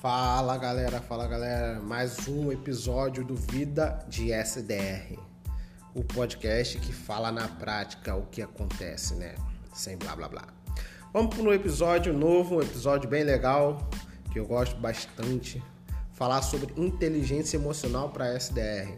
[0.00, 5.18] Fala galera, fala galera, mais um episódio do Vida de SDR,
[5.94, 9.34] o podcast que fala na prática o que acontece, né?
[9.74, 10.48] Sem blá blá blá.
[11.12, 13.90] Vamos para um episódio novo, um episódio bem legal
[14.32, 15.62] que eu gosto bastante,
[16.14, 18.96] falar sobre inteligência emocional para SDR.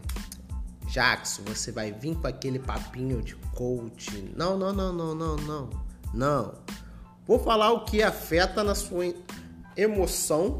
[0.86, 4.32] Jackson, você vai vir com aquele papinho de coach?
[4.36, 5.70] Não, não, não, não, não, não,
[6.14, 6.54] não.
[7.26, 9.12] Vou falar o que afeta na sua
[9.76, 10.58] emoção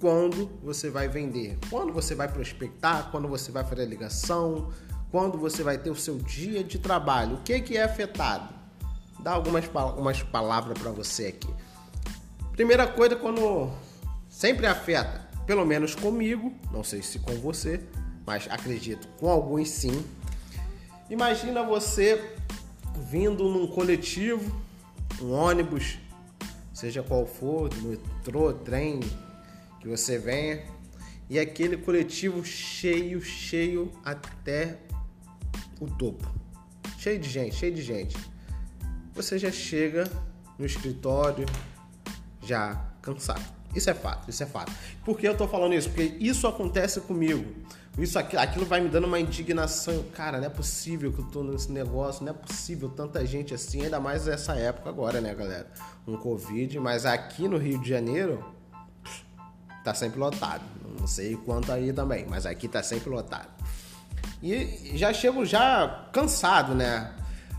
[0.00, 4.72] quando você vai vender, quando você vai prospectar, quando você vai fazer a ligação,
[5.10, 7.36] quando você vai ter o seu dia de trabalho.
[7.36, 8.52] O que, que é afetado?
[9.20, 9.64] Dá algumas
[9.96, 11.48] umas palavras para você aqui.
[12.52, 13.70] Primeira coisa, quando
[14.28, 17.80] sempre afeta, pelo menos comigo, não sei se com você,
[18.26, 20.04] mas acredito com alguns sim.
[21.08, 22.36] Imagina você
[23.10, 24.54] vindo num coletivo,
[25.20, 25.98] um ônibus,
[26.72, 29.00] seja qual for, metrô, trem,
[29.84, 30.62] que você venha
[31.28, 34.78] e aquele coletivo cheio, cheio até
[35.78, 36.26] o topo.
[36.98, 38.16] Cheio de gente, cheio de gente.
[39.12, 40.10] Você já chega
[40.58, 41.44] no escritório
[42.40, 43.44] já cansado.
[43.74, 44.72] Isso é fato, isso é fato.
[45.04, 45.90] Por que eu tô falando isso?
[45.90, 47.44] Porque isso acontece comigo.
[47.98, 50.02] Isso aquilo, aquilo vai me dando uma indignação.
[50.14, 53.82] Cara, não é possível que eu tô nesse negócio, não é possível tanta gente assim,
[53.82, 55.70] ainda mais nessa época agora, né, galera?
[56.06, 58.53] Um Covid, mas aqui no Rio de Janeiro,
[59.84, 60.62] tá sempre lotado.
[60.98, 63.48] Não sei quanto aí também, mas aqui tá sempre lotado.
[64.42, 67.14] E já chego já cansado, né?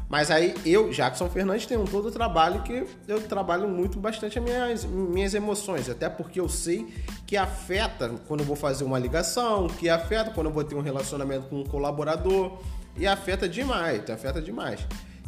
[0.08, 4.38] Mas aí eu, Jackson Fernandes, tenho um todo o trabalho que eu trabalho muito bastante
[4.38, 6.94] as minhas, minhas emoções, até porque eu sei
[7.26, 10.81] que afeta quando eu vou fazer uma ligação, que afeta quando eu vou ter um
[10.81, 12.59] relacionamento com um colaborador,
[12.96, 14.80] e afeta demais, afeta demais.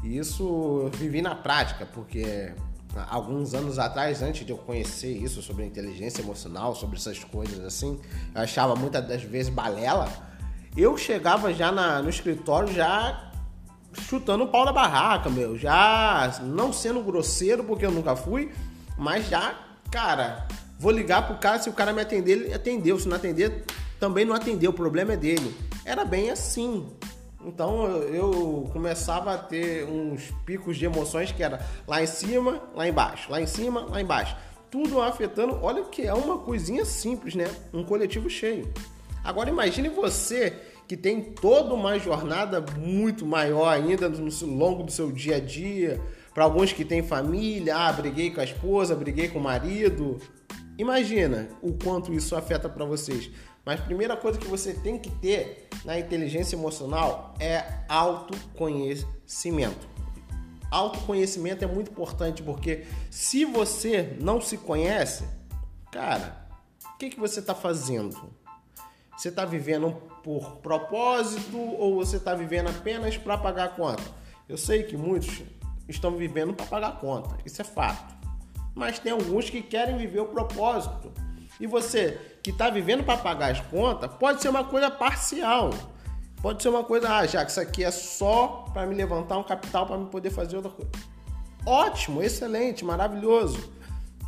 [0.04, 2.54] E isso vivi na prática, porque
[3.10, 8.00] alguns anos atrás, antes de eu conhecer isso sobre inteligência emocional, sobre essas coisas assim,
[8.34, 10.08] eu achava muitas das vezes balela.
[10.76, 13.32] Eu chegava já na, no escritório já
[13.94, 18.52] chutando o pau da barraca, meu, já não sendo grosseiro porque eu nunca fui,
[18.98, 19.56] mas já,
[19.90, 20.48] cara,
[20.80, 23.66] vou ligar pro cara, se o cara me atender, ele atendeu, se não atender,
[24.00, 25.56] também não atendeu, o problema é dele.
[25.84, 26.86] Era bem assim.
[27.46, 32.88] Então eu começava a ter uns picos de emoções que era lá em cima, lá
[32.88, 34.36] embaixo, lá em cima, lá embaixo.
[34.70, 37.46] Tudo afetando, olha que é uma coisinha simples, né?
[37.74, 38.72] Um coletivo cheio.
[39.24, 40.54] Agora imagine você
[40.88, 46.02] que tem toda uma jornada muito maior ainda no longo do seu dia a dia.
[46.34, 50.18] Para alguns que têm família, ah, briguei com a esposa, briguei com o marido.
[50.78, 53.32] Imagina o quanto isso afeta para vocês.
[53.66, 59.88] Mas a primeira coisa que você tem que ter na inteligência emocional é autoconhecimento.
[60.70, 65.24] Autoconhecimento é muito importante porque se você não se conhece,
[65.92, 66.48] cara,
[66.94, 68.34] o que, que você está fazendo?
[69.18, 69.92] Você está vivendo
[70.24, 74.04] por propósito ou você está vivendo apenas para pagar a conta?
[74.48, 75.42] Eu sei que muitos
[75.90, 78.17] estão vivendo para pagar a conta, isso é fato.
[78.78, 81.12] Mas tem alguns que querem viver o propósito.
[81.60, 85.72] E você que está vivendo para pagar as contas, pode ser uma coisa parcial.
[86.44, 89.44] Pode ser uma coisa, ah, já que isso aqui é só para me levantar um
[89.44, 90.92] capital para me poder fazer outra coisa.
[91.66, 93.74] Ótimo, excelente, maravilhoso.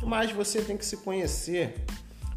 [0.02, 1.84] Mas você tem que se conhecer.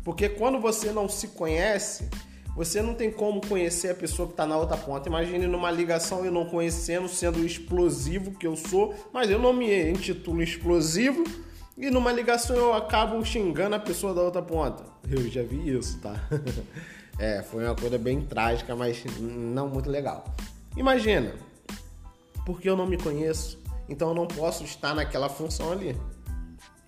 [0.04, 2.08] Porque quando você não se conhece,
[2.56, 5.10] você não tem como conhecer a pessoa que está na outra ponta.
[5.10, 9.90] Imagine numa ligação eu não conhecendo, sendo explosivo que eu sou, mas eu não me
[9.90, 11.24] intitulo explosivo
[11.78, 14.84] e numa ligação eu acabo xingando a pessoa da outra ponta.
[15.10, 16.16] Eu já vi isso, tá?
[17.18, 20.24] é, foi uma coisa bem trágica, mas não muito legal.
[20.78, 21.34] Imagina,
[22.46, 25.98] porque eu não me conheço, então eu não posso estar naquela função ali.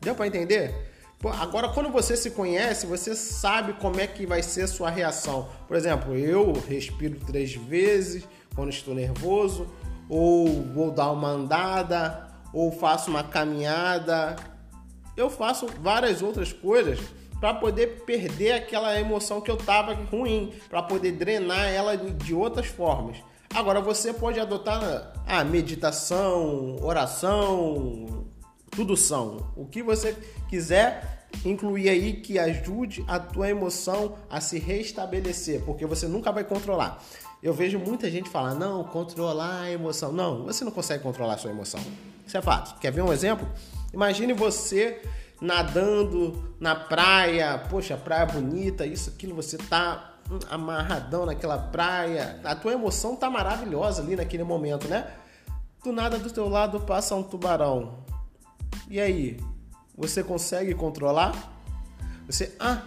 [0.01, 0.93] Deu para entender?
[1.39, 5.49] Agora, quando você se conhece, você sabe como é que vai ser a sua reação.
[5.67, 9.67] Por exemplo, eu respiro três vezes quando estou nervoso,
[10.07, 14.35] ou vou dar uma andada, ou faço uma caminhada,
[15.15, 16.99] eu faço várias outras coisas
[17.39, 22.67] para poder perder aquela emoção que eu tava ruim, para poder drenar ela de outras
[22.67, 23.17] formas.
[23.53, 28.25] Agora você pode adotar a meditação, oração,
[28.71, 29.51] tudo são.
[29.55, 30.15] O que você
[30.49, 36.43] quiser incluir aí que ajude a tua emoção a se restabelecer, porque você nunca vai
[36.43, 37.01] controlar.
[37.41, 40.11] Eu vejo muita gente falar: "Não, controlar a emoção".
[40.11, 41.79] Não, você não consegue controlar a sua emoção.
[42.25, 42.79] Isso é fato.
[42.79, 43.47] Quer ver um exemplo?
[43.95, 45.01] Imagine você
[45.39, 50.15] nadando na praia, poxa, praia bonita, isso, aquilo, você tá
[50.49, 55.13] amarradão naquela praia, a tua emoção tá maravilhosa ali naquele momento, né?
[55.81, 58.03] Do nada do teu lado passa um tubarão.
[58.89, 59.39] E aí,
[59.97, 61.33] você consegue controlar?
[62.27, 62.81] Você, ah,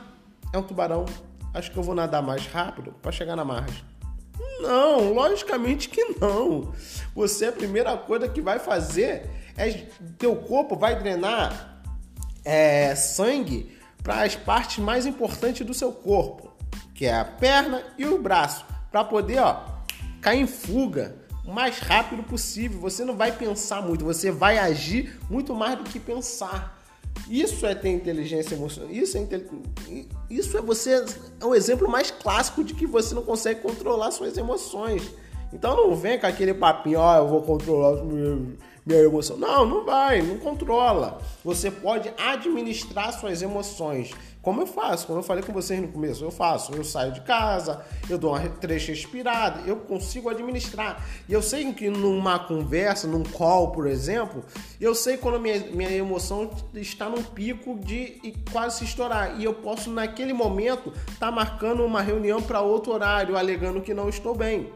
[0.52, 1.06] é um tubarão.
[1.54, 3.82] Acho que eu vou nadar mais rápido para chegar na margem.
[4.60, 6.74] Não, logicamente que não.
[7.14, 11.82] Você a primeira coisa que vai fazer é teu corpo vai drenar
[12.44, 16.50] é, sangue para as partes mais importantes do seu corpo,
[16.94, 19.60] que é a perna e o braço, para poder ó,
[20.20, 22.80] cair em fuga o mais rápido possível.
[22.80, 26.78] Você não vai pensar muito, você vai agir muito mais do que pensar.
[27.28, 28.90] Isso é ter inteligência emocional.
[28.90, 29.26] Isso é,
[30.30, 31.04] isso é você.
[31.40, 35.02] É o exemplo mais clássico de que você não consegue controlar suas emoções.
[35.52, 38.02] Então não vem com aquele papinho, ó, oh, eu vou controlar
[38.88, 39.36] minha emoção.
[39.36, 41.20] Não, não vai, não controla.
[41.44, 44.12] Você pode administrar suas emoções.
[44.40, 46.72] Como eu faço, como eu falei com vocês no começo, eu faço.
[46.72, 51.06] Eu saio de casa, eu dou uma três respirada, eu consigo administrar.
[51.28, 54.42] E eu sei que numa conversa, num call, por exemplo,
[54.80, 59.38] eu sei quando minha, minha emoção está num pico de quase se estourar.
[59.38, 63.92] E eu posso, naquele momento, estar tá marcando uma reunião para outro horário, alegando que
[63.92, 64.72] não estou bem.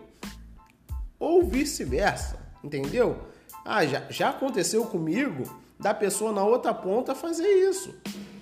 [1.18, 3.31] Ou vice-versa, entendeu?
[3.64, 5.44] Ah, já, já aconteceu comigo
[5.78, 7.94] da pessoa na outra ponta fazer isso.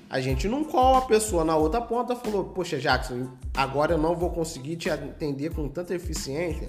[0.08, 4.16] A gente não cola a pessoa na outra ponta falou: Poxa, Jackson, agora eu não
[4.16, 6.68] vou conseguir te atender com tanta eficiência,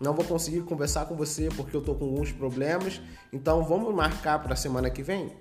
[0.00, 3.00] não vou conseguir conversar com você porque eu tô com alguns problemas,
[3.32, 5.32] então vamos marcar para a semana que vem?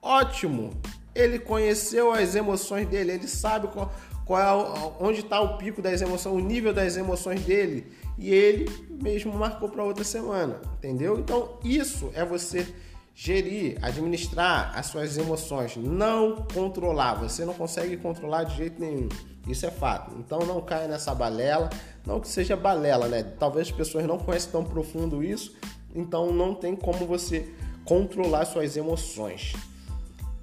[0.00, 0.70] Ótimo!
[1.16, 3.92] Ele conheceu as emoções dele, ele sabe qual,
[4.24, 7.86] qual é, onde está o pico das emoções, o nível das emoções dele
[8.18, 8.70] e ele
[9.02, 11.18] mesmo marcou para outra semana, entendeu?
[11.18, 12.66] Então isso é você
[13.14, 17.14] gerir, administrar as suas emoções, não controlar.
[17.14, 19.08] Você não consegue controlar de jeito nenhum.
[19.48, 20.14] Isso é fato.
[20.18, 21.70] Então não caia nessa balela,
[22.04, 23.22] não que seja balela, né?
[23.22, 25.56] Talvez as pessoas não conheçam tão profundo isso,
[25.94, 27.48] então não tem como você
[27.84, 29.54] controlar suas emoções.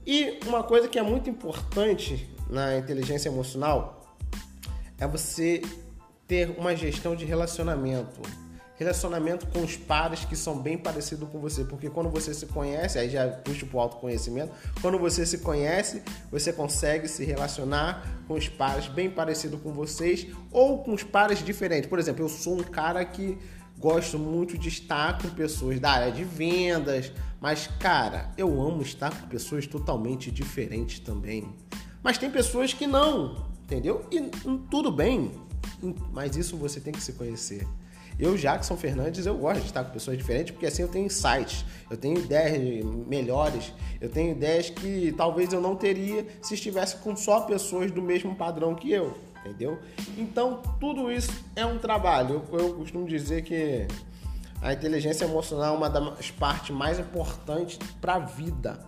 [0.06, 4.18] E uma coisa que é muito importante na inteligência emocional
[5.00, 5.62] é você
[6.28, 8.22] ter uma gestão de relacionamento.
[8.76, 12.98] Relacionamento com os pares que são bem parecidos com você, porque quando você se conhece,
[12.98, 14.52] aí já puxa para o autoconhecimento,
[14.82, 16.02] quando você se conhece,
[16.32, 21.40] você consegue se relacionar com os pares bem parecidos com vocês ou com os pares
[21.46, 21.88] diferentes.
[21.88, 23.38] Por exemplo, eu sou um cara que
[23.84, 29.14] gosto muito de estar com pessoas da área de vendas, mas cara, eu amo estar
[29.14, 31.54] com pessoas totalmente diferentes também.
[32.02, 34.06] Mas tem pessoas que não, entendeu?
[34.10, 34.22] E
[34.72, 35.32] tudo bem,
[36.14, 37.68] mas isso você tem que se conhecer.
[38.18, 41.66] Eu, Jackson Fernandes, eu gosto de estar com pessoas diferentes porque assim eu tenho insights,
[41.92, 47.18] eu tenho ideias melhores, eu tenho ideias que talvez eu não teria se estivesse com
[47.18, 49.80] só pessoas do mesmo padrão que eu, entendeu?
[50.18, 52.44] Então, tudo isso é um trabalho.
[52.52, 53.88] Eu, eu costumo dizer que
[54.62, 58.80] a inteligência emocional é uma das partes mais importantes para a vida,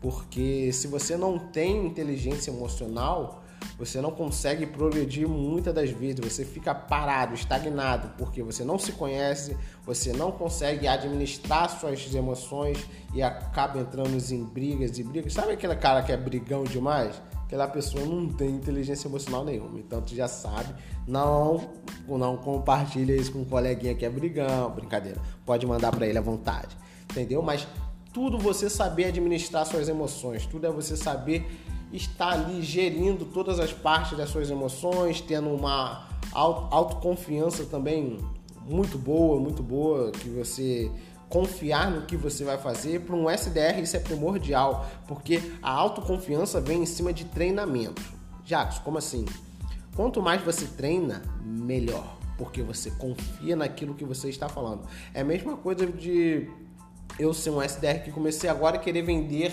[0.00, 3.41] porque se você não tem inteligência emocional,
[3.82, 8.92] você não consegue progredir muitas das vezes, você fica parado, estagnado, porque você não se
[8.92, 12.78] conhece, você não consegue administrar suas emoções
[13.12, 15.32] e acaba entrando em brigas e brigas.
[15.32, 17.20] Sabe aquele cara que é brigão demais?
[17.44, 20.72] Aquela pessoa não tem inteligência emocional nenhuma, então tu já sabe,
[21.04, 21.72] não,
[22.06, 26.22] não compartilha isso com um coleguinha que é brigão, brincadeira, pode mandar para ele à
[26.22, 26.76] vontade,
[27.10, 27.42] entendeu?
[27.42, 27.66] Mas
[28.12, 31.50] tudo você saber administrar suas emoções, tudo é você saber
[31.92, 38.18] está ali gerindo todas as partes das suas emoções, tendo uma autoconfiança também
[38.64, 40.90] muito boa, muito boa, que você
[41.28, 43.00] confiar no que você vai fazer.
[43.00, 48.02] Para um SDR isso é primordial, porque a autoconfiança vem em cima de treinamento.
[48.44, 49.24] Jacos, como assim?
[49.94, 54.82] Quanto mais você treina, melhor, porque você confia naquilo que você está falando.
[55.12, 56.48] É a mesma coisa de
[57.18, 59.52] eu ser um SDR que comecei agora a querer vender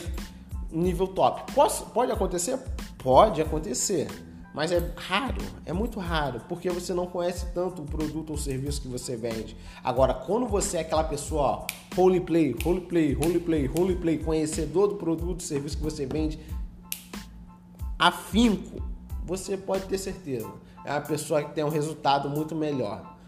[0.71, 1.51] nível top.
[1.53, 2.59] Posso, pode acontecer?
[2.97, 4.07] Pode acontecer.
[4.53, 8.81] Mas é raro, é muito raro, porque você não conhece tanto o produto ou serviço
[8.81, 9.55] que você vende.
[9.83, 15.77] Agora, quando você é aquela pessoa, ó, roleplay, roleplay, roleplay, roleplay, conhecedor do produto serviço
[15.77, 16.39] que você vende,
[17.97, 18.81] afinco,
[19.23, 20.51] você pode ter certeza.
[20.83, 23.18] É uma pessoa que tem um resultado muito melhor.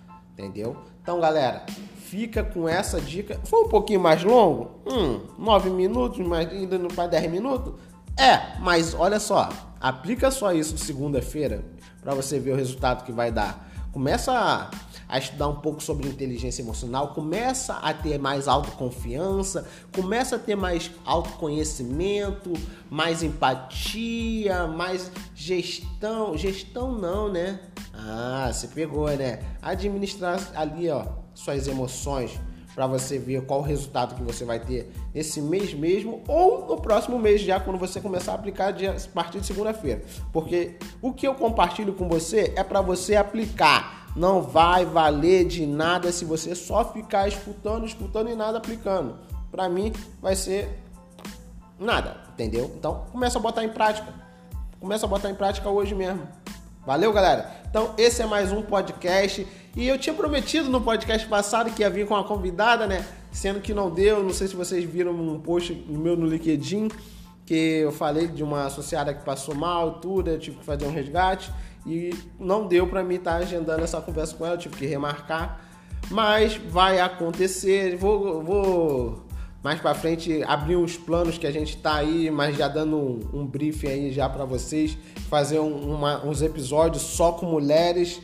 [0.42, 0.76] Entendeu?
[1.04, 1.64] Então, galera,
[1.98, 3.40] fica com essa dica.
[3.44, 4.72] Foi um pouquinho mais longo?
[4.88, 7.74] Hum, 9 minutos, mas ainda não faz 10 minutos?
[8.18, 11.64] É, mas olha só, aplica só isso segunda-feira
[12.02, 13.70] para você ver o resultado que vai dar.
[13.92, 14.72] Começa a,
[15.12, 20.56] a, estudar um pouco sobre inteligência emocional, começa a ter mais autoconfiança, começa a ter
[20.56, 22.54] mais autoconhecimento,
[22.90, 26.38] mais empatia, mais gestão.
[26.38, 27.60] Gestão não, né?
[27.94, 29.40] Ah, você pegou, né?
[29.62, 32.40] Administrar ali, ó, suas emoções,
[32.74, 36.78] para você ver qual o resultado que você vai ter nesse mês mesmo ou no
[36.82, 40.02] próximo mês já quando você começar a aplicar a partir de segunda-feira.
[40.32, 44.01] Porque o que eu compartilho com você é para você aplicar.
[44.16, 49.16] Não vai valer de nada se você só ficar escutando, escutando e nada aplicando.
[49.50, 50.70] Para mim vai ser
[51.80, 52.72] nada, entendeu?
[52.78, 54.14] Então começa a botar em prática.
[54.80, 56.28] Começa a botar em prática hoje mesmo.
[56.86, 57.62] Valeu, galera?
[57.70, 59.48] Então, esse é mais um podcast.
[59.76, 63.06] E eu tinha prometido no podcast passado que ia vir com uma convidada, né?
[63.32, 64.24] Sendo que não deu.
[64.24, 66.90] Não sei se vocês viram um post meu no LinkedIn
[67.46, 70.92] que eu falei de uma associada que passou mal, tudo, eu tive que fazer um
[70.92, 71.52] resgate
[71.86, 75.62] e não deu para mim estar tá agendando essa conversa com ela, tive que remarcar.
[76.10, 77.96] Mas vai acontecer.
[77.96, 79.26] Vou, vou
[79.64, 83.20] mais para frente abrir os planos que a gente tá aí, mas já dando um,
[83.34, 84.98] um briefing aí já para vocês,
[85.30, 88.22] fazer um, uma, uns episódios só com mulheres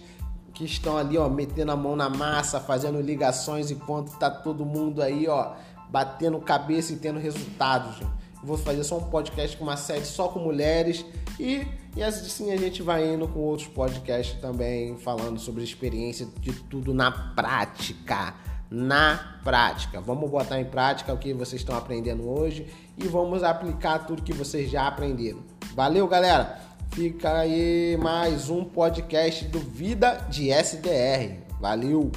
[0.54, 5.04] que estão ali, ó, metendo a mão na massa, fazendo ligações enquanto tá todo mundo
[5.04, 5.54] aí, ó,
[5.90, 8.00] batendo cabeça e tendo resultados.
[8.44, 11.06] Vou fazer só um podcast com uma série só com mulheres
[11.40, 16.54] e, e assim a gente vai indo com outros podcasts também falando sobre experiência de
[16.54, 18.36] tudo na prática
[18.70, 20.02] na prática.
[20.02, 24.34] Vamos botar em prática o que vocês estão aprendendo hoje e vamos aplicar tudo que
[24.34, 25.40] vocês já aprenderam.
[25.74, 26.60] Valeu, galera!
[26.92, 31.40] Fica aí mais um podcast do Vida de SDR.
[31.60, 32.12] Valeu!